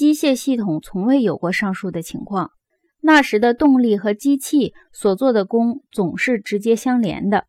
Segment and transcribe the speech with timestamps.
[0.00, 2.52] 机械系统从未有过上述的情况。
[3.02, 7.44] 那时的动力和机器所做的功总是直接相连的。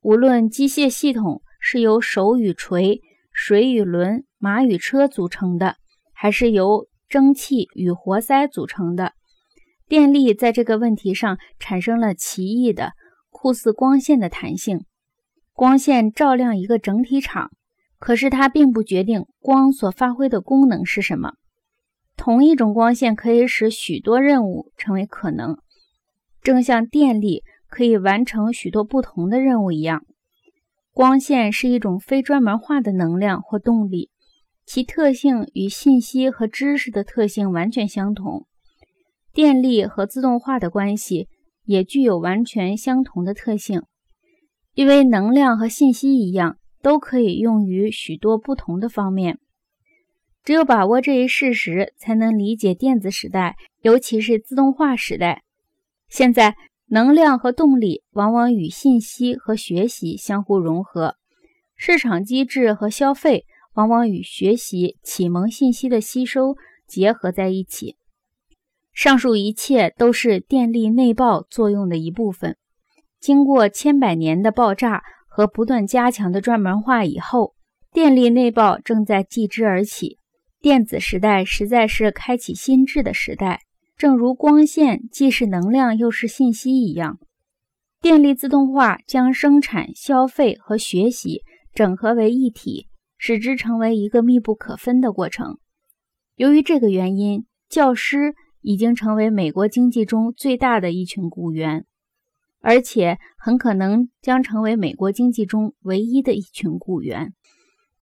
[0.00, 5.76] 无论机械系统是由手与锤、水与轮、马与车组成的，
[6.12, 9.12] 还是由蒸汽与活塞组成的，
[9.86, 12.94] 电力在这个问题上产生了奇异的、
[13.30, 14.84] 酷似光线的弹性。
[15.52, 17.52] 光线照亮一个整体场，
[18.00, 21.34] 可是它并不决定光所发挥的功能是什么。
[22.18, 25.56] 同一种光线可以使许多任务成为可能，
[26.42, 30.04] 正像电力可以完成许多不同的任务一样。
[30.92, 34.10] 光线是一种非专门化的能量或动力，
[34.66, 38.46] 其特性与信息和知识的特性完全相同。
[39.32, 41.28] 电力和自动化的关系
[41.64, 43.82] 也具有完全相同的特性，
[44.74, 49.38] 因为能量和信息一样，都可以用于许多不同的方面。
[50.48, 55.42] 只有把握这一事实，才能理解电子时代，尤其是自动化时代。
[56.08, 61.16] 现在，能量和动力往往与信息和学习相互融合，
[61.76, 67.96] 市场机制和消费往往与学习、启蒙信息的吸收结合在一起。
[68.94, 72.56] 上述一切都是电力内爆作用的一部分。
[73.20, 77.52] 经过千百年的爆炸和不断加强的专门化以后，
[77.92, 80.16] 电力内爆正在继之而起。
[80.60, 83.60] 电子时代实在是开启心智的时代，
[83.96, 87.20] 正如光线既是能量又是信息一样。
[88.00, 91.42] 电力自动化将生产、消费和学习
[91.72, 95.58] 整合为一体，使之成为一个密不可分的过程。
[96.34, 101.86] 由于这个原因，教师已经成为美国经济中最大的一群雇员，
[102.60, 107.32] 而且很可能将成为美国经济中唯一的一群雇员。